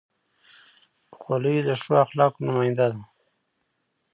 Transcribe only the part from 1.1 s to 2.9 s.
خولۍ د ښو اخلاقو نماینده